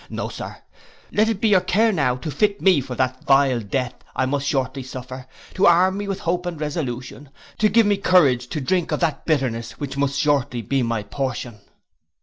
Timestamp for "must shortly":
4.25-4.81, 9.97-10.63